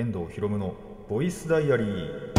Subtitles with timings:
[0.00, 0.74] 遠藤博夢の
[1.10, 2.32] ボイスダイアリー。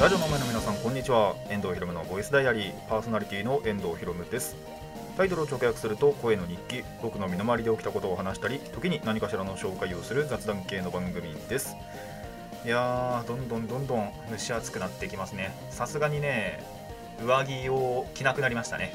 [0.00, 1.36] ラジオの前の皆さんこんにちは。
[1.48, 2.72] 遠藤博夢のボイスダイアリー。
[2.88, 4.56] パーソナリティの遠藤博夢です。
[5.16, 6.82] タイトルを直訳すると声の日記。
[7.00, 11.76] 僕の身の回りで起きたことを話したり時に何かしらの紹介をする雑談系の番組です。
[12.64, 15.54] いやーどんどんどんどん蒸し暑くなってきますね。
[15.70, 16.79] さすがにね
[17.24, 18.94] 上着を着なくなりましたね。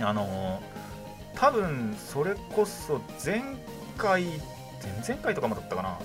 [0.00, 3.42] あのー、多分それこそ前
[3.96, 4.24] 回
[5.04, 5.98] 前々回とかもだったかな。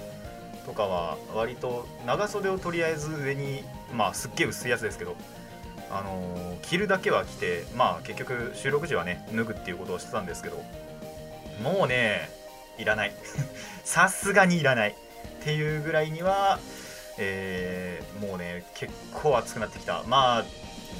[0.65, 3.63] とかは割と長袖をとりあえず上に
[3.93, 5.15] まあすっげえ薄いやつですけど
[5.91, 10.63] あの、着るだけは着てまあ結局収録時はね脱ぐっていうことをしてたんですけど
[11.61, 12.29] もうね
[12.77, 13.13] いらない。
[13.83, 14.95] さすがにいらない。
[15.41, 16.57] っていうぐらいには、
[17.17, 20.03] えー、もうね結構暑くなってきた。
[20.07, 20.45] まあ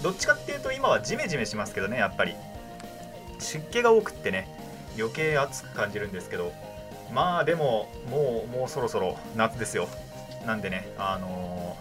[0.01, 2.35] どっちかっていうと今はジメジメしますけどねやっぱり。
[3.39, 4.47] 湿気が多くってね
[4.97, 6.53] 余計暑く感じるんですけど。
[7.13, 9.87] まあでももうもうそろそろ夏ですよ。
[10.45, 11.77] なんでねあの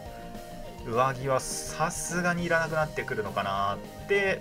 [0.85, 4.41] ー、上着はさすがにいらなくなってくるのかなって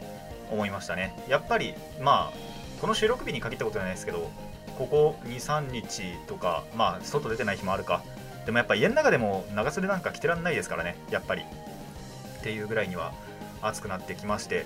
[0.52, 1.16] 思いましたね。
[1.30, 2.38] やっぱりまあ
[2.82, 4.30] この収録日に限ったことじゃないですけど
[4.78, 8.04] ここ23日とかまあ外出てない日もあるか。
[8.46, 11.44] でもやっぱ家の中でも長袖なんか着てらんないですからねやっぱり。
[11.44, 13.14] っていうぐらいには
[13.62, 14.66] 暑くなってきまして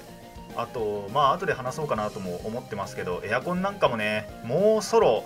[0.55, 5.25] あとまあ後で話そうかなとも思ってますけどエアコンなんかもねもうそろ、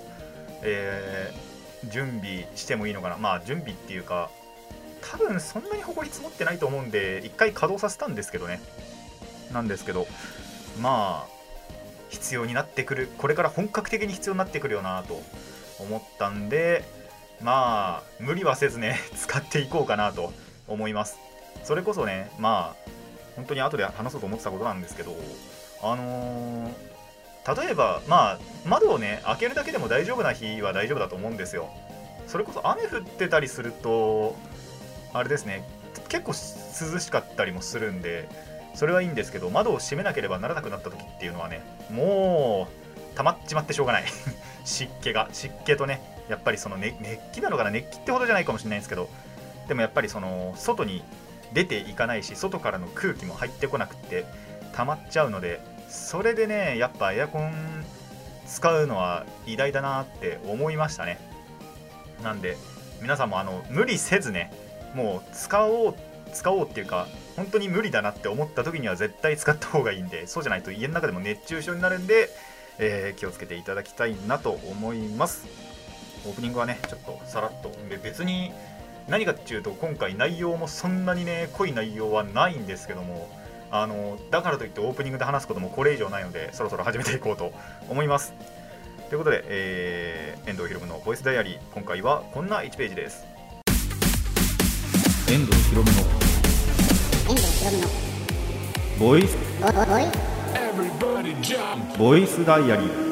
[0.63, 3.17] えー、準備してもいいのかな。
[3.17, 4.29] まあ準備っていうか
[5.01, 8.59] 多分そんなに埃積もってないと思うんで一回稼働させたんですけどね。
[9.53, 10.07] なんですけど
[10.81, 11.39] まあ
[12.09, 13.09] 必要になってくる。
[13.17, 15.21] これから本格的に必要になってくるよなと
[15.79, 16.83] 思ったんで
[17.41, 20.33] まあ無理はせずね 使っていこうかなと
[20.67, 21.17] 思います。
[21.63, 22.89] それこそねまあ
[23.39, 25.15] 本当に後で話そうと思ってたことなんですけど
[25.81, 31.69] あのー、例えばまあ窓をね開けるだけでも大丈夫な日は大丈夫だと思うんですよ。
[32.27, 34.36] それこそ雨降ってたりすると
[35.14, 35.64] あれですね
[36.09, 36.33] 結構
[36.93, 38.30] 涼しかったりもするんで
[38.75, 42.67] それはいいんですけど窓を閉めなければならなくなった時っていうのはねも
[43.14, 44.03] う溜まっちまってしょうがない。
[44.65, 49.09] 湿気が湿気とねやっぱりその、ね、熱気なのかな熱気ってほどじゃないかもしれないんですけど
[49.67, 51.03] でもやっぱりその外に
[51.54, 54.26] 出ていかないし外からの空気も入ってこなくって
[54.73, 57.52] 溜まっちゃうのでそれでねやっぱエアコン
[58.48, 61.20] 使うのは偉大だなって思いましたね。
[62.23, 62.58] なんで
[63.02, 64.52] 皆さんもあの無理せずね
[64.93, 65.95] もう使おう
[66.33, 72.30] 使おうっていうか本当に無理だなって思った時には絶対使った方がいいんでそうじゃないと家の中でも熱中症になるんで、
[72.77, 75.48] えー、気をつけていただきたいなと思います。
[76.26, 77.71] オープニングはねちょっとさらっと
[78.04, 78.52] 別に
[79.09, 83.27] 何かっていうと今回内容もそんなにね濃い内容はないんですけども
[83.71, 87.52] あのだからといってオープニングで話すこともこれ以上ないのでそろそろ始めていこうと
[87.89, 88.33] 思います。
[89.09, 93.25] ということで、えー、遠藤ひろむのボイスダイアリー今回はこんな1ページです。
[95.27, 95.97] 遠藤ひろむの
[97.30, 97.87] 遠藤ひろむの
[98.99, 99.37] ボイス
[101.97, 103.09] ボイスダイアリー。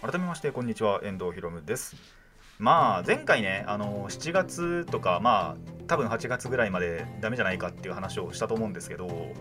[0.00, 1.96] 改めましてこんにちは遠藤ひろむです
[2.58, 9.32] まあ前回ねあの7月とかまあ多分8月ぐらいまでダメじゃないかっていう話をしたと思うんですけど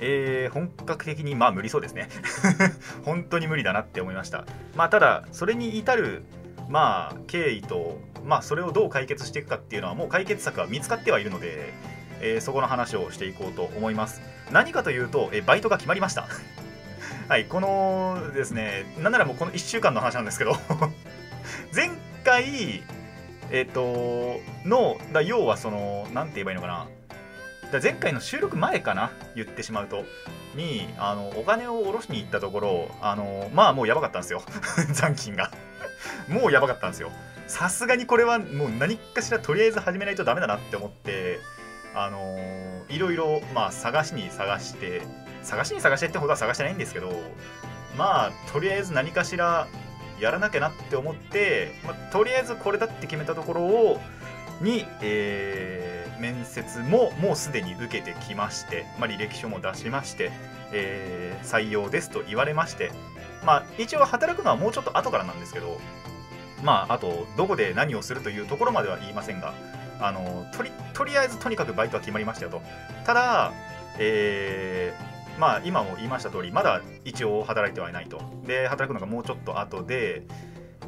[0.00, 2.08] えー、本格的にまあ無理そうですね。
[3.04, 4.46] 本当に無理だなって思いました。
[4.74, 6.22] まあただそれに至る
[6.70, 11.74] まあ経緯とまあそれをどう解決していくかっていうのはもう解決策は見つかってはいるので、
[12.22, 14.22] えー、そこの話をしていこうと思います。
[14.50, 16.26] 何かというと、えバイトが決まりました。
[17.28, 20.56] はいこのですねなんならもうこの1週間の話なんですけど
[21.72, 21.90] 前
[22.24, 22.82] 回、
[23.50, 26.86] えっ、と、の、だ要はその、なんて言えばいいのかな。
[27.72, 30.04] だ前回の収録前かな、言ってしまうと。
[30.54, 34.42] に、あの、お金を下ろしに行ったところ、あの、まあもうやばかったんですよ。
[34.92, 35.50] 残金が。
[36.28, 37.10] もうやばかったんですよ。
[37.46, 41.40] さすがにこれはもう何かしらとりあえず始めないとダメだなって思って、
[41.94, 45.02] あのいろいろ、まあ探しに探して、
[45.42, 47.10] 探しに探してってほどは探してないんですけど、
[47.96, 49.66] まあとりあえず何かしら
[50.20, 54.00] やらなきゃなって思って、まあ、とりあえずこれだって決めたところを
[54.60, 60.30] に、えー、面接ももうすでに受けてきまして、まあ、履歴書も出しまして、
[60.72, 62.92] えー、採用ですと言われまして、
[63.44, 65.80] まあ、一応働くのはもうちょっと後からなんですけど、
[66.62, 69.54] まあ、あとどこで何をするというところまでは言いませんが
[70.00, 72.62] あのとりとりあえずとにかくバイトは決まりましたよと。
[73.04, 73.52] ただ、
[73.98, 75.09] えー
[75.40, 78.20] まあ今も言いました通りまだ一応働いてはいないと。
[78.46, 80.22] で働くのがもうちょっと後で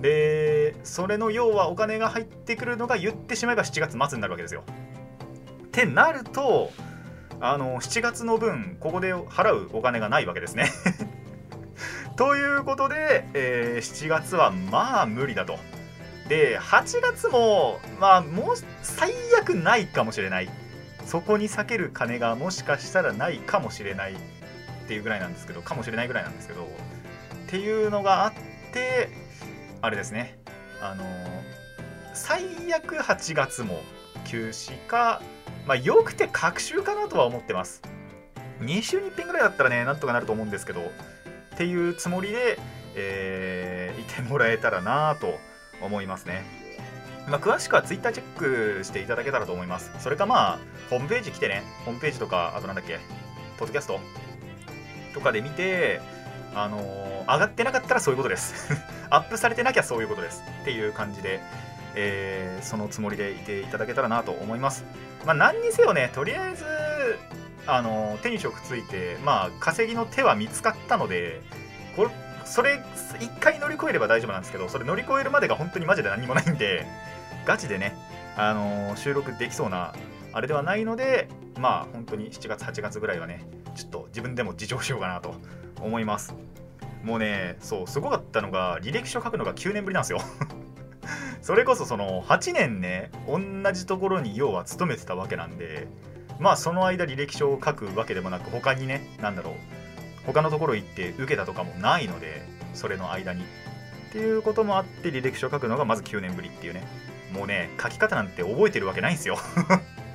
[0.01, 4.63] でそれの要はお金が入ってくるのが言ってしまえば7月末になるわけですよ。
[5.65, 6.71] ってなると
[7.41, 10.71] あの7月の分ここで払うお金がないわけですね。
[12.17, 15.59] ということで、えー、7月はまあ無理だと。
[16.29, 20.51] で8月もまあもう最悪ないかもしれない。
[21.07, 24.17] そこに避ける金がもしかしたらないかもしれない。
[24.83, 26.67] っていうぐらいなんですけどかもしれないぐらいなんですけどっ
[27.49, 28.33] ていうのがあっ
[28.73, 29.09] て
[29.81, 30.39] あれですね。
[30.81, 31.05] あの
[32.15, 32.45] 最
[32.75, 33.81] 悪8月も
[34.25, 35.23] 休止か
[35.67, 37.83] まあよくて隔週かなとは思ってます。
[38.61, 40.81] 2週に1遍ぐらいだったらねなんとかなると思うんですけど
[41.55, 42.59] っていうつもりで、
[42.95, 45.39] えー、いてもらえたらなと
[45.81, 46.63] 思いますね。
[47.29, 49.93] まあ、詳しくは Twitter チェックしていただけたらと思います。
[50.01, 50.59] それかまあ、
[50.91, 52.99] ホームページ来てね、ホームページとか、あとなんだっけ、
[53.59, 54.01] ポッドキャスト
[55.13, 56.01] とかで見て、
[56.55, 58.73] あのー、上がってなかったらそういうことです。
[59.11, 60.43] アップされてなきゃそういうことです。
[60.63, 61.41] っていう感じで、
[61.95, 64.85] えー、そのつもりでいていただけたらなと思います。
[65.25, 66.65] まあ、何にせよね、とりあえず、
[67.67, 71.41] あのー、手に職ついて、まあ、稼ぎの手は見つかったので、
[71.97, 72.11] これ、
[72.45, 72.83] それ、
[73.21, 76.87] 一回乗り越えれば大丈夫なんですけど、それ乗り越えるまでが本当にマジで何もないんで、
[77.47, 77.97] ガチでね、
[78.37, 79.95] あのー、収録できそうな、
[80.33, 81.29] あれではないので、
[81.59, 83.45] まあ、本当に7月、8月ぐらいはね、
[83.75, 85.35] ちょっと自分でも自重しようかなと
[85.81, 86.35] 思います。
[87.03, 90.21] もうね、そう、すごかったのが、履歴書書くのが9年ぶりなんですよ
[91.43, 95.89] それこそその8年ね、同じところに要は勤めてたわけなんで、
[96.39, 99.55] まあその間履歴書を書くわけでもなく、他にね、なんだろう、
[100.27, 102.43] 他のところ行って受けたとかもないので、
[102.75, 103.43] それの間に。
[103.43, 103.45] っ
[104.13, 106.85] ていうこともあって履歴書書くのがまず9年ぶりっていうね。
[107.33, 109.39] もうね、書き方なんて覚えてるわけないんですよ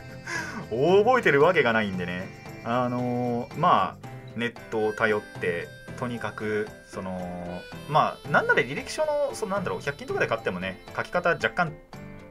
[0.69, 2.46] 覚えてるわけがないんでね。
[2.67, 5.67] あのー、まあ、ネットを頼って
[5.97, 11.73] とにかくそのまあなんなら履歴書のそのなんだろう100均とかで買ってもね書き方若干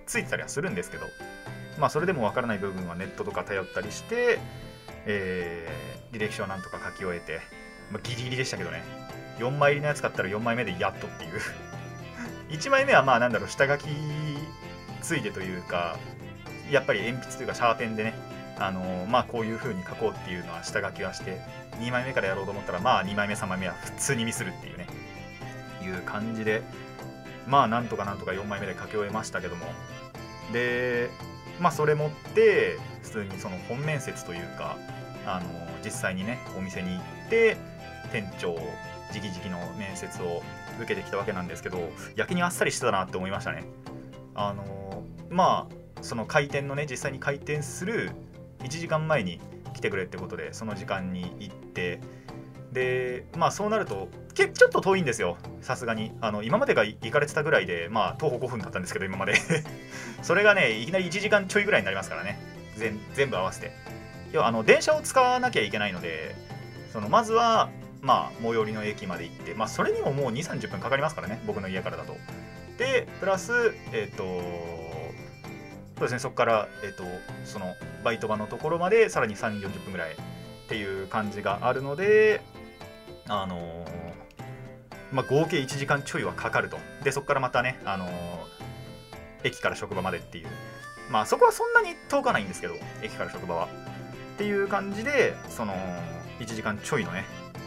[0.06, 1.06] ついてたりはするんですけど
[1.78, 4.38] まあそれでもわからない部分はネットとか頼ったりして、
[5.06, 7.40] えー、履歴書はなんとか書き終えて、
[7.90, 8.82] まあ、ギリギリでしたけどね
[9.38, 11.40] 4枚入りのやつ買ったら4枚目でやっとっていう。
[12.48, 13.88] 1枚目はまあなんだろう下書き
[15.02, 15.96] ついてというか
[16.70, 18.14] やっぱり鉛筆というかシャーペンでね
[18.58, 21.40] あのー、まあこういう風に書こうっていうのは下書きはして
[21.78, 24.86] 2枚目からやろうと思ったらまあ2枚目3枚目は普通にミスるっていうね
[25.82, 26.62] いう感じで
[27.46, 29.66] まあなんとかなんとか4枚目で書き終えましたけども。
[30.52, 31.10] で
[31.60, 34.76] まあそれ持って普通にその本面接というか
[35.26, 35.48] あの
[35.84, 37.56] 実際にねお店に行って
[38.12, 38.54] 店長
[39.14, 40.42] 直々の面接を
[40.78, 43.64] 受けてきたわけなんですけどやけにあっさりしてたなって思いましたね。
[44.34, 48.12] あのまあその開店のね実際に開店する
[48.60, 49.40] 1時間前に
[49.74, 52.00] 来てくれってことでその時間に行って
[52.72, 55.38] でまあそうなるとけちょっと遠いんですよ。
[55.62, 56.12] さすがに。
[56.20, 59.34] あの今までが行かれてたぐらいでまあ徒歩5分だったんですけど今まで。
[60.22, 62.38] それがねいきなり1時間ちょいぐらいになりますからね。
[62.76, 63.72] 全全部合わせて。
[64.32, 66.34] 要はあの電車を使わなきゃいけないので
[66.92, 67.70] そのまずは
[68.02, 71.42] まあ最寄りの駅まで行ってまあそれにももう2 3 0分かかりますからね。
[71.46, 72.16] 僕の家からだと。
[72.76, 74.24] でプラスえっ、ー、と
[75.96, 77.04] そうですねそこから、えーと、
[77.44, 82.42] そのバイト場のところまでさらに3 4 0分ぐらいっていう感じがあるので
[83.28, 83.86] あのー、
[85.12, 86.78] まあ、合計1時間ちょいはかかると。
[87.02, 88.10] でそこからまたね、あのー、
[89.44, 90.46] 駅から職場までっていう。
[91.10, 93.68] まあそこはそんなに遠かないんですけど駅から職場は。
[94.34, 95.74] っていう感じでその
[96.40, 97.24] 1時間ちょいのね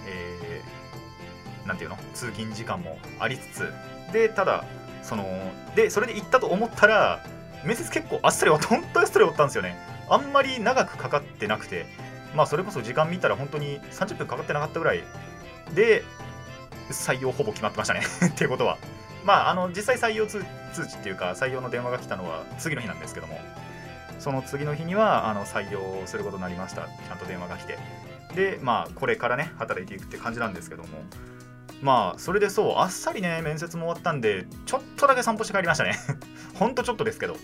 [0.07, 3.73] えー、なんていうの通勤時間もありつつ。
[4.13, 4.63] でただ
[5.03, 5.25] その
[5.75, 7.25] でそれで行ったと思ったら
[7.63, 9.77] 面接結構あっさり終わった、本当にあっさり終わったんですよね。
[10.09, 11.85] あんまり長くかかってなくて、
[12.35, 15.03] まあそれこそ時間見たら本当に30分かかってなかったぐらい
[15.73, 16.03] で、
[16.89, 18.77] 採用ほぼ決まってましたね っていうことは。
[19.23, 23.39] まあ、あの、実際採用通知っていうか、採用の電話が来たのは次の日なんですけども、
[24.17, 26.83] その次の日には、あの、採用することになりました。
[26.83, 27.77] ちゃんと電話が来て。
[28.35, 30.89] で、まあ、これからね、働いていくって感じなんですけども、
[31.81, 35.97] まあ、それでそう、あっさりね、面接も終わったんで、ちょっとだけ散歩して帰りましたね。
[36.59, 37.37] ほんとちょっとですけど。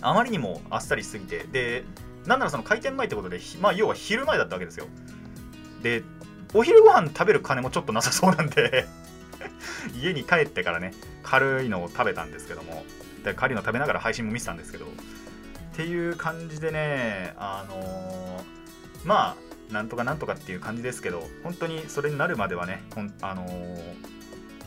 [0.00, 1.84] あまりにもあっさりしすぎて、で、
[2.24, 4.86] なんならその開店前ってことで、まあ、要は昼前だったわけですよ。
[5.82, 6.04] で、
[6.54, 8.86] お昼ご飯食べる金もちょっとなさそうなんで
[10.00, 12.84] 家に帰ってからね、軽いのを食べたんですけども、
[13.24, 14.88] で軽いの食べながら配信も見てたんですけど、っ
[15.74, 19.36] ていう感じでね、あのー、ま
[19.70, 24.17] あ、なんとかなんとかっていう感じですけど、本当にそれになるまではね、ほんあのー、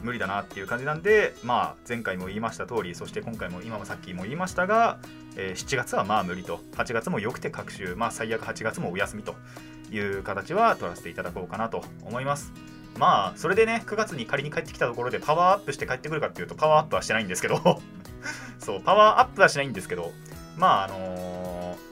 [0.03, 4.99] 無理だなっていう感じなんで、まあ、前回も言いました通り、そして今回も今もさっきも言いましたが、
[5.35, 9.35] えー、7月はまあ無理と、8月もよくて各週、まあ最悪8月もお休みと
[9.91, 12.51] いう形は取らせていただこうかなと思います。
[12.97, 17.81] まあ、それでね、9月に仮に帰ってきたところでパワーアップして帰ってくるかっていうと、パワーアップはしてないんですけど
[18.59, 20.11] そう、パワーアップはしないんですけど、
[20.57, 21.91] まあ、あのー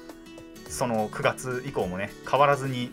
[0.69, 2.91] その9月以降もね変わらずに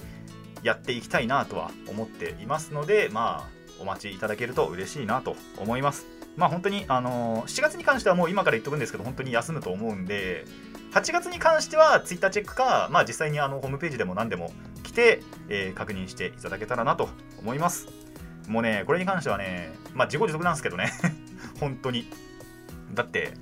[0.63, 6.07] やっていきたいなとは思っていますのでまあお待ちいただけると嬉しいなと思います。
[6.37, 10.45] まあ本当にあのー、7月に関してはもう今から言っとくんですけど本当に休むと思うんで
[10.93, 14.53] 8月に関しては Twitter チェックか、まあ、実際にあのホームページでも何でも
[14.83, 17.09] 来て、えー、確認していただけたらなと
[17.41, 17.89] 思います。
[18.49, 20.93] もうねこれに関してはねまあ自己自足なんですけどね。
[21.61, 22.11] 本当に。
[22.95, 23.35] だって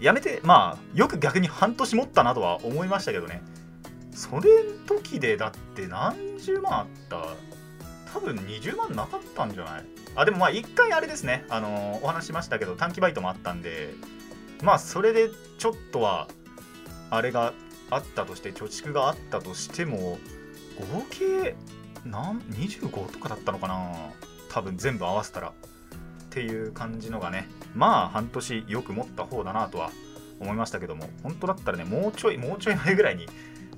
[0.00, 3.42] やめてまあよく逆に半年持ったなとは思いましたけどね。
[4.12, 4.50] それ
[4.86, 7.16] 時でだって何十万あった
[8.12, 9.84] 多分20万なかったんじゃない？
[10.14, 11.44] あでもまあ1回あれですね。
[11.48, 13.94] あのお話しましたけど短期バイトもあったんで
[14.62, 16.28] まあそれでちょっとは
[17.10, 17.52] あれが
[17.90, 20.18] あったとして貯蓄があったとしても
[20.92, 21.56] 合計
[22.04, 24.10] 何？25とかだったのかな？
[24.50, 25.48] 多分全部合わせたら。
[25.48, 25.52] っ
[26.34, 27.48] ていう感じのがね。
[27.74, 29.90] まあ半年よく持った方だなとは
[30.40, 31.08] 思いましたけども。
[31.22, 33.26] 本当だったらねもうちょいもうちょい前ぐらいに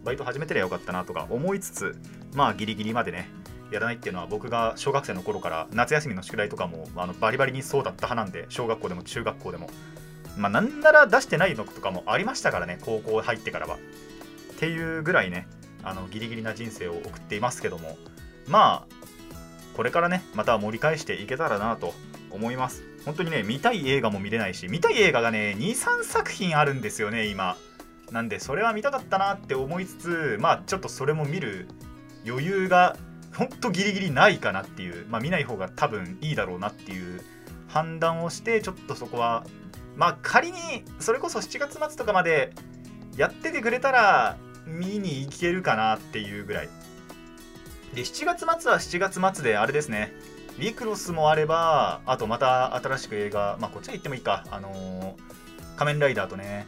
[0.05, 1.97] バイト始めてりゃよかったなとか思いつつ
[2.35, 3.29] まあギリギリまでね
[3.75, 9.69] やらないっていうのは僕が小学生の頃から夏休みの宿題とかもあのバリバリにそうだった派なんで小学校でも中学校でも。
[10.37, 13.77] まあなんなら出してないのとかもありましたからね高校入ってからは。
[13.77, 13.79] っ
[14.59, 15.47] ていうぐらいね
[15.83, 17.97] あのギリギリな人生を送っていますけども。
[18.47, 18.95] まあ
[19.77, 21.95] これからねまた盛り返していけたらなと
[22.31, 22.83] 思います。
[23.05, 27.57] 本当にね見たい映画も見れないし見たい映画がね23作品あるんですよね今。
[28.11, 31.69] なんでそれは見たかったなって思いつつまあちょっとそれも見る
[32.27, 32.97] 余裕が
[33.37, 37.23] ほんとギリギリないかなっていうまあ見ない方が多分いいだろうなっていう
[37.69, 39.45] 判断をしてちょっとそこは
[39.97, 40.59] まあ仮に
[41.01, 42.53] それこそ7月末とかまで
[43.17, 44.37] やっててくれたら
[44.67, 46.69] 見に行けるかなっていうぐらい。
[47.95, 50.13] で7月末は7月末であれですね。
[50.57, 54.45] ウィクロスもあればあとまた新しく映画まあこっちは言ってもいいか。
[54.51, 56.67] あのー、仮面ライダーとね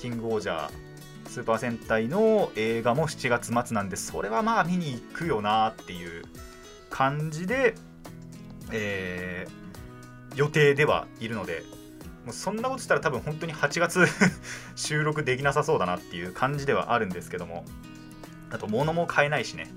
[0.00, 0.87] キングオージャー。
[1.28, 6.24] スーパー戦隊の映画も7月末なんでそれはまあ見に行くよなっていう
[6.90, 7.74] 感じで、
[8.72, 11.62] えー、予定ではいるので
[12.24, 14.06] もうそんなことしたら多分本当に8月
[14.74, 17.64] 収録できなさそうだなっていう感じではあるんですけども
[18.50, 19.70] あと物も買えないしね。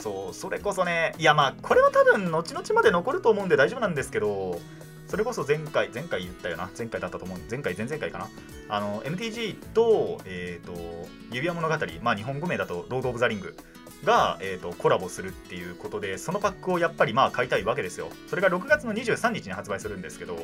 [0.00, 4.60] そうそれこそねいやまあこれは多分後々まで残ると思うんで大丈夫なんですけど
[5.08, 6.70] それこそ前回前回言ったよな。
[6.76, 7.38] 前回だったと思う。
[7.50, 8.28] 前回前々回かな。
[8.68, 11.74] あの MTG と,、えーと、指輪物語。
[12.02, 13.56] まあ日本語名だとロード・オブ・ザ・リング
[14.04, 18.10] が、えーと、コラボするっていうことでそのパックをやっぱりまあ買いたいわけですよ。
[18.26, 20.36] それが6月の23日に発売するんですけど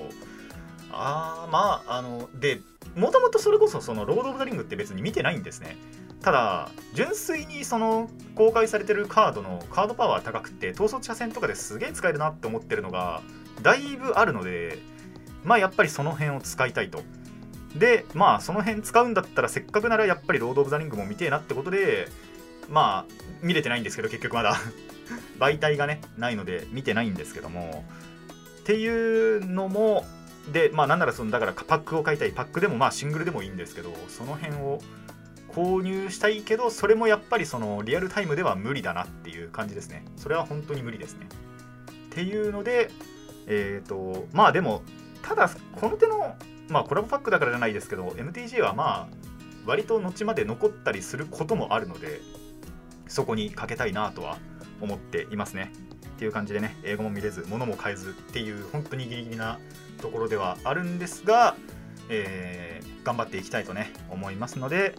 [0.91, 2.61] あーまああので
[2.97, 5.77] もともとそれこそそのロード・オブ・ザ・リングって別に見てないんですね。
[6.23, 13.21] ただ純粋にその公開されてるカードのカードパワー高くて統率者戦とかですげえ使えるなって思ってるのが
[13.65, 14.79] だいぶあるので
[15.43, 17.03] まあやっぱりその辺を使いたいと。
[17.75, 22.07] でまあその辺使うんだったらせっかくならやっぱりロード・オブ・ザ・リングも見てえなってことで
[22.71, 24.57] まあ見れてないんですけど結局まだ。
[25.39, 27.85] 媒体がねないので見てないんですけども。
[28.61, 30.07] っていうのも
[30.53, 32.33] でまあなんならそのだからパックを買いたい。
[32.33, 34.81] パックでもまあシングルでもいいんですけどその辺を
[35.49, 40.05] 購入したいけどそれもやっぱりそのリアルタイムでは無理だなっていう感じですね。
[40.17, 41.27] それは本当に無理ですね。
[42.07, 42.91] っていうので
[43.47, 44.83] えっ、ー、とまあでも
[45.23, 46.37] ただこの手の
[46.69, 49.25] まあコラボパックだからじゃないですけど MTG はまあ
[49.67, 52.21] 割と後まで残ったりすることもあるので
[53.09, 54.39] そこにかけたいなとは
[54.81, 55.73] 思っていますね。
[56.15, 59.59] っていう感じでね英語も見れず物も買えずっていう本当にギリギリな
[60.01, 61.57] ところではあるんですが、
[62.09, 64.95] えー、頑張っていきたいとね思いますので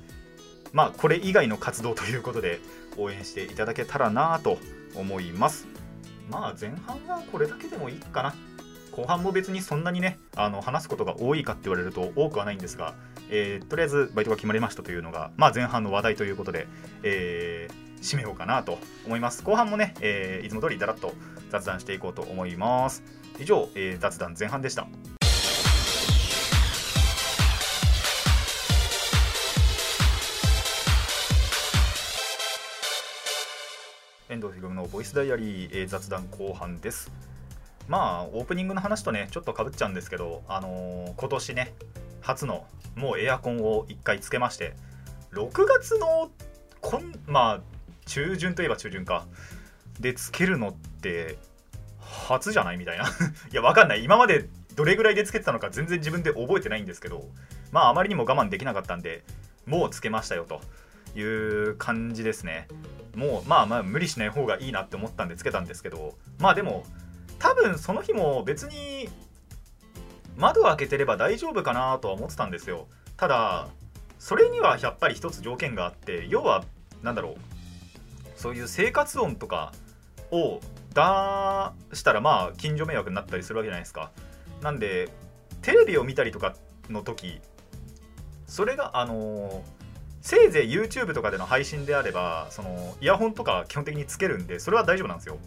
[0.74, 2.60] まあこれ以外の活動ということで
[2.98, 4.58] 応援していただけたらなと
[4.96, 5.68] 思います。
[6.30, 8.34] まあ前半はこれだけでもいいかな。
[8.92, 12.94] 後半も別にそんなにねあの話すことが多いかって言われると多くはないんですが、
[13.30, 16.68] えー、とりあえずバイトが決まりましたというのが、まあ、前半の話題ということで、
[17.04, 19.44] えー、締めようかなと思います。
[19.44, 21.14] 後半もね、えー、いつも通りだらっと
[21.50, 23.04] 雑談していこうと思います。
[23.38, 24.88] 以上、えー、雑談前半でした。
[34.36, 37.10] 遠藤ひろむのボイスダイアリー、えー、雑談後半です。
[37.88, 41.74] まあ、オープニングの話とね、ちょっとかぶっちゃうんですけど、あのー、今年ね、
[42.20, 42.66] 初の
[42.98, 44.76] もうエアコンを1回つけまして、
[45.32, 46.30] 6月の
[46.82, 47.62] こん、まあ、
[48.08, 49.26] 中旬といえば中旬か、
[50.02, 51.38] でつけるのって、
[52.02, 53.06] 初じゃないみたいな。
[53.52, 54.04] いや、わかんない。
[54.04, 57.24] 今までどれぐらいでつけてたのか全然自分で覚えてないんですけど、
[57.72, 59.24] まあ、あまりにも我慢できなかったんで、
[59.66, 60.60] もうつけましたよと
[61.16, 62.68] いう感じですね。
[63.16, 66.84] もうまあまあ無理しない方がいいなって思ったんでつけたんですけどまあでも
[67.40, 69.10] 多分その日も別に
[70.38, 73.68] 窓を開けてれば大丈夫かなとは思ってたんですよただ
[74.20, 76.66] それにはやっぱり一つ条件があって要は
[77.04, 77.36] なんだろう
[78.36, 79.72] そういう生活音とか
[80.32, 80.60] を
[80.94, 84.12] 出したらまあ近所迷惑になったりするわけじゃないですか
[84.62, 85.10] なんで
[85.62, 86.56] テレビを見たりとか
[86.90, 87.40] の時
[88.48, 89.75] それがあのー
[90.26, 95.38] せいぜい YouTube とかでの配信であればそのイヤホンとか基本的につけるんでそれは大丈夫なんですよ。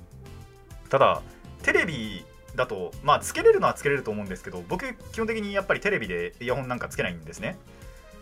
[0.88, 1.20] ただ
[1.64, 7.58] テレビだとまあつけれるのはつけれると思うんですけど僕基本的にやっぱりテレビでイヤホンなんかつけないんですね。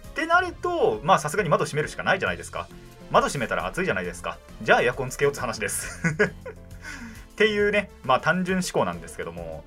[0.08, 2.68] ってなるとまあさすがに窓閉めるしかないじゃないですか。
[3.10, 4.38] 窓閉めたら暑いじゃないですか。
[4.62, 6.00] じゃあエアコンつけようって話です。
[6.08, 9.62] っていうねまあ単純思考なんですけども。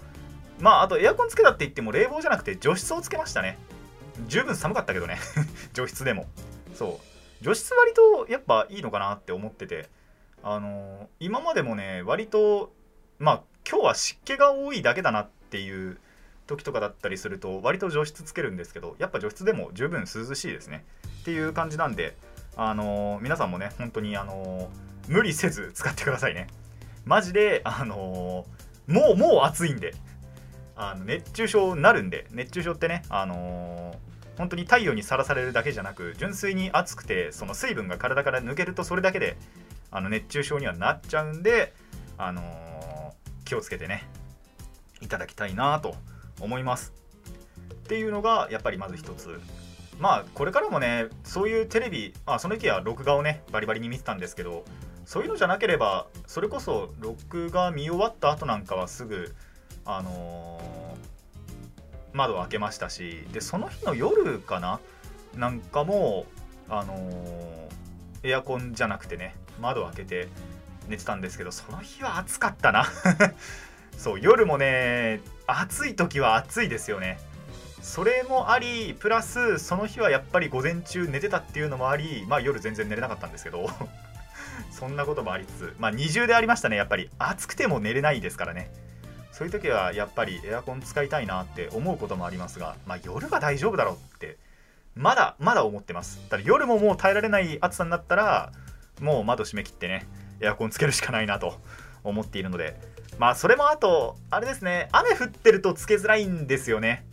[0.60, 3.60] まああとエアコンつけたって言っても冷房じゃなくて除湿をつけましたね。
[4.28, 5.20] 十分寒かったけどね。
[5.74, 6.26] 除湿でも。
[6.80, 7.00] そ
[7.42, 7.44] う。
[7.44, 9.90] 除湿割とやっぱいいのかなって思ってて。
[10.44, 12.72] あのー、今までもね割と
[13.18, 15.98] まあ今日は湿気が多いだけだなっていう
[16.48, 20.86] 時とかだったりすると割と除湿つけるんですけどやっぱ除湿でも十分涼しいですね。
[21.22, 22.16] っていう感じなんで
[22.56, 26.48] あのー、皆さんもね本当にあのー、無理せず使ってくださいね。
[27.06, 28.46] マジであの
[28.88, 29.94] もうもう暑いんで
[30.76, 33.96] あの熱中症になるんで熱中症ってねあの
[34.40, 39.36] 本当に太陽にさらされるだけじゃなく純粋に暑くてその水分が体から抜けるとそれだけで
[39.92, 41.74] あの熱中症にはなっちゃうんで、
[42.18, 44.08] あのー、気をつけてね
[45.02, 45.94] いただきたいなと
[46.40, 46.94] 思います。
[47.74, 49.42] っていうのがやっぱりまず一つ。
[50.00, 54.64] まあこれからもねそういうテレビまあその時は録画をねバリバリに見てたんですけど
[55.04, 59.36] そういうのじゃなければそれこそ録画見終わった後なんかはすぐ
[59.84, 61.19] あのー
[62.14, 64.80] 窓を開けましたしでその日の夜かな
[65.36, 66.26] なんかも
[66.70, 70.28] あのー、エアコンじゃなくてね窓を開けて
[70.88, 72.86] 寝てたんですけどその日は暑かったな。
[73.98, 77.20] そう夜もね暑い時は暑いですよね。
[77.82, 83.70] それもありプラスその日はやっぱり午前中寝てたっていうのもありまあ夜全然寝れなかったんですけど
[84.72, 87.10] そんなこともありつつまあ二重でありましたねやっぱり。
[87.20, 88.72] 暑くても寝れないですからね。
[89.40, 94.38] そういう時はやっぱりエアコン使いたいなって思うこともありますが、まあ、夜は大丈夫だろうって
[94.96, 96.20] まだまだ思ってます。
[96.30, 98.52] だ夜ももう耐えられない暑さになったら
[99.00, 100.06] もう窓閉め切ってね
[100.42, 101.58] エアコンつけるしかないなと
[102.04, 102.78] 思っているので
[103.18, 107.06] まあそれもあとあれですね雨降ってるとつけづらいんですよね。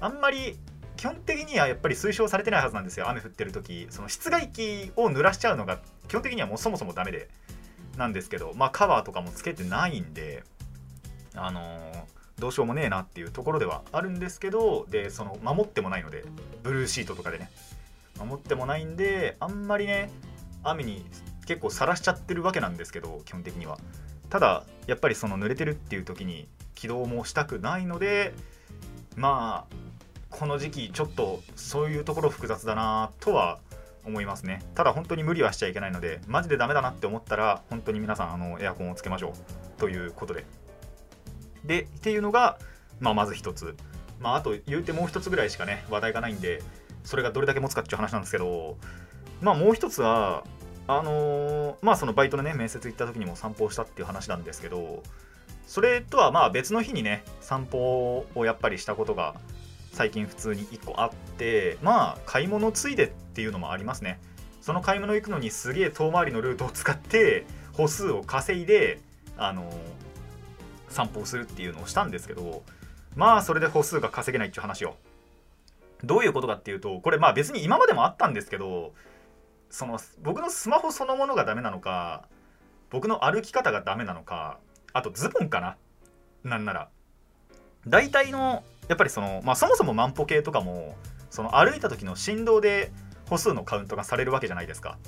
[0.00, 0.56] あんまり
[0.96, 3.86] 基本的にはやっぱり推奨されてないはずなんですよ雨降ってる時。
[3.90, 7.28] その室外機を濡らしちゃうのが基本的にはもうそもそもダメで
[7.98, 10.42] なんですけどまあカバーとかもつけてないんで
[11.36, 11.62] あの
[12.38, 16.24] どうしようもねえなっていうところではあるんですけどでその守ってもないので
[16.62, 17.50] ブルーシートとかでね。
[18.18, 20.10] 守ってもないんであんまりね
[20.62, 21.04] 雨に
[21.46, 23.78] 結構さらしちゃってるわけなんですけど基本的には。
[24.28, 28.34] ただやっぱりその濡れてるっていう時に起動もしたくないので
[29.14, 29.76] まあ
[30.30, 33.60] この時期ちょっとそういうところ複雑だなとは
[34.04, 34.62] 思いますね。
[34.74, 39.80] ただ本当に無理はしちゃいけないのでマジでダメだなって思ったら本当に皆さんあのエアコンをつけましょう。
[39.80, 40.44] ということで。
[41.66, 42.58] でっていうのが、
[43.00, 43.76] まあ、まず一つ、
[44.20, 46.62] まあ、あと言うてもう一つぐらいしかね話題がないんで
[47.04, 48.76] それがどれだけ持つかっていう話なんですけど
[49.40, 50.44] まあもう一つは
[50.88, 55.02] あのー、まあそのバイトのね面接行った時にも散歩をしたっていう話なんですけど
[55.66, 59.34] それとはまあ別の日にね散歩をやっぱりしたことが
[59.92, 64.20] 最近普通に1個あってまあ買い物ついでっていうのもありますね。
[64.60, 68.98] その買い物行くのにすげえ遠回りのルートを使って歩数を稼いで
[69.36, 69.74] あのー、
[70.96, 72.62] 散歩をするっていうのをしたんですけど
[73.14, 74.96] まあそれで歩数が稼げないっていう話を。
[76.04, 78.92] どういうことかっていうとこれまあ別に今までもあったんですけど
[79.70, 82.28] その僕のスマホそのものがダメなのか
[82.90, 84.58] 僕の歩き方がダメなのか
[84.92, 85.76] あとズボンかな。
[86.44, 86.88] なんなら。
[87.86, 90.96] 大体のやっぱりそのまあそもそも万歩計とかも
[91.30, 92.90] その歩いた時の振動で
[93.28, 94.98] 歩数のカウントがされるわけじゃないですか。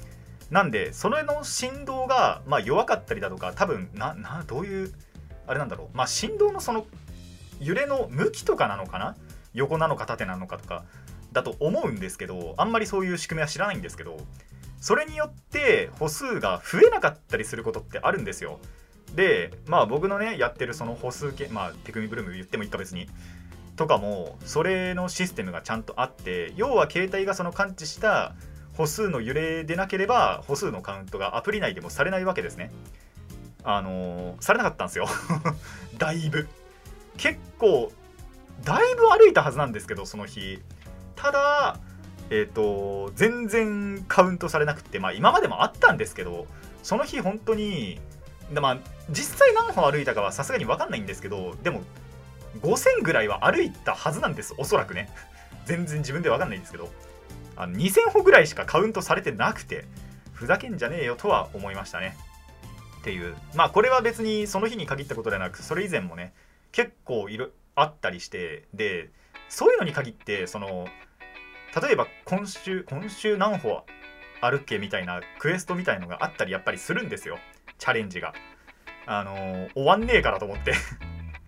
[0.50, 4.92] なんでそれの振動がまあ弱かったりだとか多分ななどういう
[5.48, 5.96] あれなんだろう。
[5.96, 6.86] まあ振動のその
[7.60, 9.16] 揺れの向きとかなのかな？
[9.54, 10.84] 横なのか縦なのかとか。
[11.30, 14.16] だと思うんですけどあんまりそういう仕組みは知らないんですけど
[14.80, 18.58] それによって歩数が増えなかったりすることってあるんですよ。
[19.14, 23.08] でまあ僕のねやってるその歩数計まあテクニブルーム言ってもいいか別に。
[23.76, 28.34] とかもそれのシステムがちゃんとあって要は携帯がその感知した
[28.72, 32.72] 歩数の揺れでなければ歩数のカウントがアプリ内でもされないわけですね。
[33.64, 35.06] あのー、されなかったんですよ。
[35.98, 36.48] だいぶ。
[37.16, 37.92] 結構
[38.64, 40.60] だいぶ歩いたはずなんですけどその日。
[41.16, 41.78] ただ
[42.30, 46.46] えっ、ー、と全然カウントされなくてまあ今までもあったんですけど
[46.82, 48.00] その日本当に
[48.52, 48.78] でまあ
[49.10, 51.82] 実際何歩歩いたかはさすがに分かんないんですけどでも
[52.60, 55.10] 5000ぐらいは歩いたはずなんですおそらくね。
[55.64, 56.88] 全然自分で分かんないんですけど。
[57.58, 59.84] あの2000歩ぐらいしかカウントされてなくて
[60.32, 62.16] ふざけんじゃねえよとは思いましたね。
[63.08, 63.34] っていう。
[63.54, 66.34] まあこれは別にその日に限ったことではなくそれ以前もね
[66.72, 69.08] 結構いろあったりしてで
[69.48, 70.86] そういうのに限ってその
[71.82, 73.82] 例えば今週今週何歩
[74.42, 77.38] あるっけみたいなクエストみたいのがあったりやっぱりするんですよ。
[77.78, 78.34] チャレンジが。
[79.06, 80.74] あのー、終わんねえからと思って。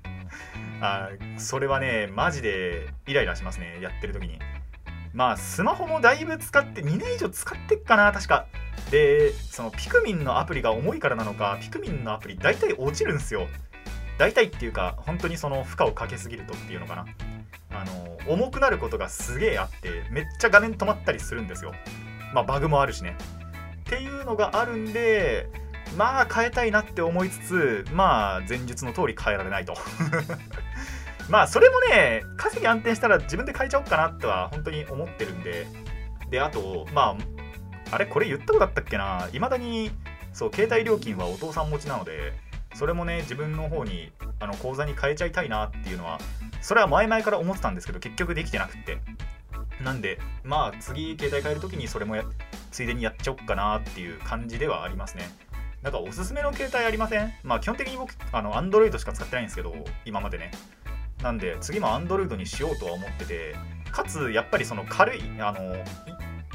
[0.80, 4.38] あそれはねマジでイライラしますねやってる時に。
[5.12, 8.46] まあスマホもだいぶ使って2年以上使ってっかな確か。
[8.90, 13.48] でそのピクミンのアプリが重いからなのかピクミンのアプリ大体落ちるんですよ。
[14.18, 17.06] 大体っていうか本当にその負荷をかけすぎるとっていうのかな。
[17.72, 21.72] あの重くなることがすげえあってめっちゃ画面止まったりするんですよ。
[22.34, 23.16] まあバグもあるしね。
[23.80, 25.48] っていうのがあるんで
[25.96, 29.74] まあ変えたいなって思いつつまあ前述の通り変えられないと。
[31.30, 35.66] まあそれもね稼ぎ安定したら自分で変えちゃおうかなとは本当に思ってるんで。
[36.30, 37.16] であとま
[37.90, 39.28] ああれこれ言ったことあったっけな。
[39.32, 39.90] いまだに
[40.32, 42.34] そう携帯料金はお父さん持ちなので
[42.74, 46.18] それもね自分の方にあの口座に変えちゃいたいなっていうのは
[46.60, 48.98] それは前々から思ってたんですけど結局できてなくって。
[49.82, 52.14] なんでまあ次携帯変える時にそれも
[52.70, 55.28] ついでにやっちゃおっかなっていう感じではありますね。
[55.82, 57.32] なんかおすすめの携帯ありません？
[57.42, 60.52] まあ基本的に僕あの Android しか使ってないんですけど今までね。
[61.22, 63.56] なんで次も Android にしようとは思ってて
[63.92, 65.74] かつやっぱりその軽いあの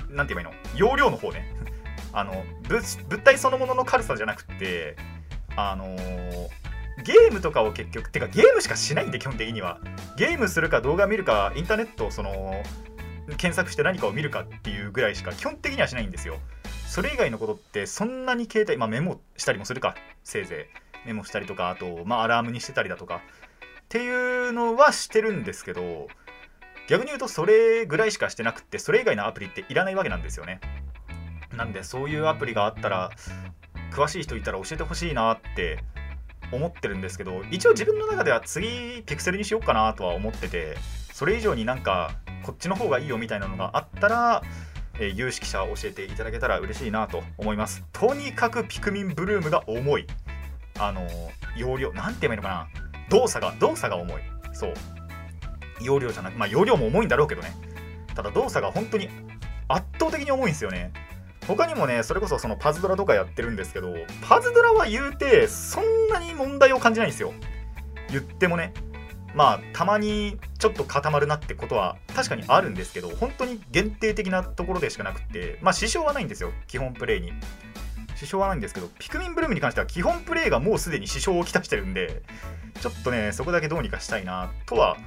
[0.10, 0.54] 何て言えばいいの？
[0.76, 1.54] 容量の方ね。
[2.14, 4.96] あの物体そのものの軽さじゃなくて
[5.58, 5.86] あの
[7.04, 9.80] ゲームとかを結局てかゲームしかしないんで基本的には。
[10.18, 12.64] ゲームするか動画見るかインターネットをその
[13.38, 16.40] 検索して何かを見るかっていうぐらいしか基本的にはしないんですよ。
[16.88, 20.70] それ以外のことってそんなに携帯、まあ、メモしたりもするかせいぜ
[21.04, 21.08] い。
[21.08, 23.22] メモしたりとかあと、まあ、アラームにしてたりだとか。
[23.86, 26.08] っていうのはしてるんですけど
[26.88, 30.60] 逆に言うとそれぐらいしかしてなくてそれ以外のアプリっていらないわけなんですよね。
[31.56, 33.12] なんでそういうアプリがあったら
[33.92, 35.80] 詳しい人いたら教えてほしいなって
[36.52, 40.76] 思ってるんですけど一応自分の中では次ピクセルにしようかなとは思ってて
[41.14, 42.12] それ以上になんか
[42.44, 44.44] こっちの方がいいよみたいなのがあったら、
[45.00, 47.84] えー、有識者教えていただけたら嬉しいなと思います。
[47.94, 50.08] とにかくピクミンブルームが重い。
[50.78, 51.08] あの
[51.56, 52.68] 容量なんて言えばいいのかな。
[53.10, 54.22] 動作が動作が重い。
[54.54, 54.74] そう。
[55.82, 57.52] 容量じゃなくまあ容量も重いんだろうけどね。
[58.14, 59.10] ただ動作が本当に
[59.68, 60.92] 圧倒的に重いんですよね。
[61.48, 63.94] 他にもねそれこそそのパズドラとかやってるんですけど
[64.28, 67.34] パズドラは言うてそんなに問題を感じないんですよ。
[68.10, 68.74] 言ってもね。
[69.36, 76.52] まあたまにちょっと固まるなってことは確かにあるんですけど本当に限定的なところでしかなくってまあ支障はないんですよ。
[76.68, 77.34] 基本プレイに。
[78.16, 82.24] 支障はないんですけどピクミンブルームに関しては基本プレイがもうすでに支障をきたしてるんで
[82.82, 84.98] ちょっとねそこだけどうにかしたいなとは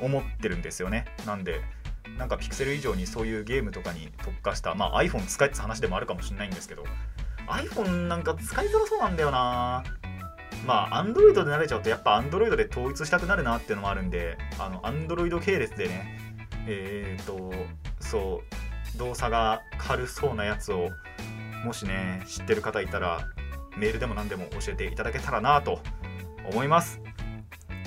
[0.00, 1.06] 思ってるんですよね。
[1.26, 1.60] なんで
[2.18, 6.84] なんかピクセル以上にそういうゲームとかに特化したまあ iPhone 使えって話でもあるかもしれないんですけど
[7.46, 9.84] iPhone なんか使いづらそうなんだよな。
[10.66, 16.18] まあ Android で慣れちゃうとやっぱ Android で統一したくなるなっていうのもあるんであの Android 系列でね
[16.66, 17.52] えっ、ー、と
[18.00, 18.42] そ
[18.94, 20.90] う動作が軽そうなやつを
[21.64, 23.28] もしね知ってる方いたら
[23.76, 25.80] メールでも何でも教えていただけたらなと
[26.50, 27.00] 思います。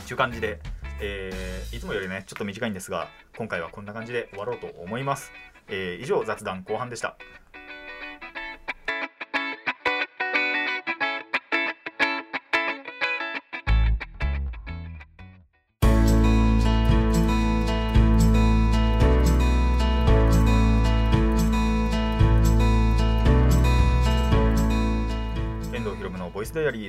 [0.07, 0.59] という感じで
[1.01, 5.31] えー、いつもよりねちょっと短いんですが今回はこんな感じで終わろうと思います、
[5.67, 7.17] えー、以上雑談後半でした。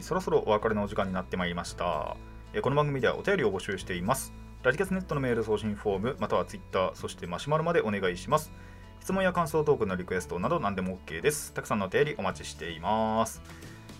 [0.02, 2.16] そろそろお別れのお時間になってまいりました
[2.60, 4.32] この番組ではお便りを募集しています。
[4.62, 8.52] ラジキャスネットのメール送信フォーム、または Twitter、そしてマシュマロまでお願いします。
[9.00, 11.54] 質問や感想トークのリクエストなど何でも OK です。
[11.54, 13.40] たくさんのお便りお待ちしています。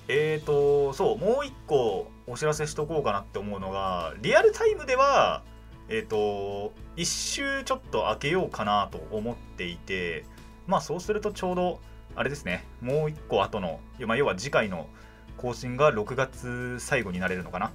[0.08, 5.44] えーと、そう、もう一個お知らせしとこうかなって思うのが、リアルタイムでは、
[5.88, 10.24] えーと、一周ちょっと開けようかなと思っていて、
[10.66, 11.80] まあそうするとちょうど、
[12.16, 14.88] あれですね、もう一個後の、まあ、要は次回の
[15.36, 17.68] 更新が6月最後になれるのかな？
[17.68, 17.70] っ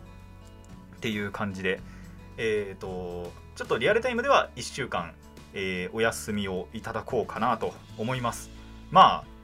[0.99, 1.79] ていう感じで、
[2.37, 5.13] えーと、ちょっとリアルタイムでは1週間、
[5.53, 8.49] えー、お休みをいただこうかなと思います。
[8.91, 9.37] まあ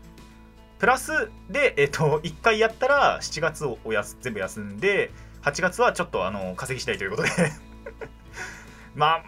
[0.80, 5.12] プラスで、えーと、1回やったら7月をおやす全部休んで
[5.44, 7.30] 8月はちょっとあの稼ぎしたいということで。
[8.96, 9.24] まあ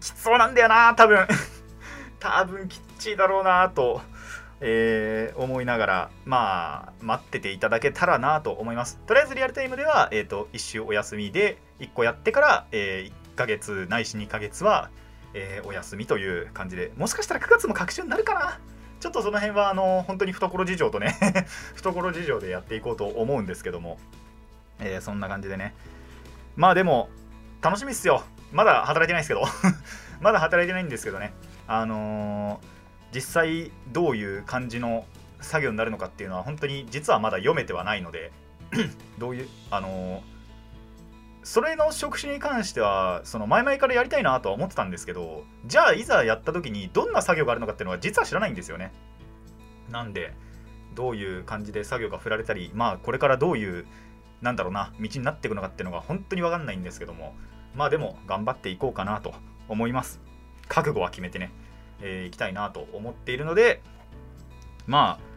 [0.00, 1.26] きつそうなんだよな多分。
[2.18, 4.02] 多分きっちいだろうなと
[4.60, 8.98] えー、思いながら、まあ、待ってていただけたらなと思います。
[9.06, 14.90] とりあえずリアルタイムでは、えーと、1週お休みで、1個やってから、えー、1ヶ月ないし2ヶ月は、
[15.34, 18.58] えー、お休みという感じで、もしかしたら9月も隔週になるかな。
[19.00, 21.16] ちょっとその辺はあの本当に懐事情とね
[21.74, 23.98] 懐事情でやっていこうと思うんですけども、
[24.78, 25.74] えー、そんな感じでね。
[26.54, 27.08] まあでも
[27.62, 28.22] 楽しみっすよ。
[28.52, 29.44] まだ働いてないですけど。
[30.20, 31.32] まだ働いてないんですけどね。
[31.66, 32.79] あのー、
[33.14, 35.04] 実際どういう感じの
[35.40, 38.32] 作業になるのかっていうのは本当に実はまだ読めてはないので
[39.18, 40.22] どういうあの、
[41.42, 48.92] それの職種に関してはその前々からやりたいなとは思ってたんですけどじゃあいざやった時にどんな作業があるのかっていうのは実は知らないんですよね。
[49.88, 50.34] なんで
[50.94, 53.86] どういう感じで作業が振られたりまあこれからどういう
[54.42, 57.34] なんだろうな道になっていくのかっていうのが本当に分かんないんですけども
[57.74, 59.34] まあでも頑張っていこうかなと
[59.68, 60.20] 思います。
[60.68, 61.50] 覚悟は決めてね、
[62.02, 63.82] えー、いきたいなと思っているので
[64.86, 65.30] まあ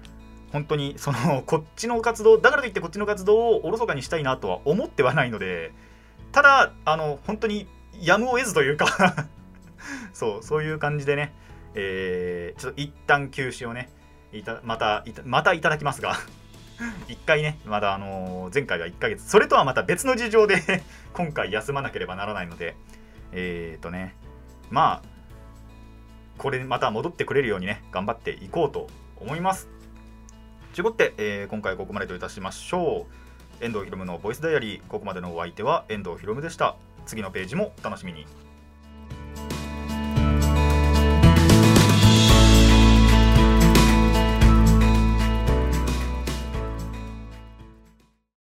[0.51, 5.71] 本当にその こっちの活動だからといってこっちの活動をおろそかにしたいなとは思ってはないので
[6.31, 7.67] ただあの本当に
[7.99, 9.27] やむを得ずというか
[10.13, 11.33] そうそういう感じでね、
[11.75, 13.89] えー、ちょっと一旦休止をね
[14.31, 16.15] いたまたまたいただきますが
[17.07, 22.75] 一回ねまだあのー、前回は1ヶ月それとはまた別の事情で今回休まなければならないので
[23.31, 24.15] えっ、ー、とね
[24.69, 25.12] まあ
[26.37, 29.67] これまた戻ってくれるようにね頑張っていこうと思います。
[30.73, 33.05] ということで、えー、今回ここまでといたしましょ
[33.61, 33.63] う。
[33.63, 34.87] 遠藤ひろむのボイスダイアリー。
[34.87, 36.75] ここまでのお相手は遠藤ひろむでした。
[37.05, 38.25] 次のページもお楽しみに。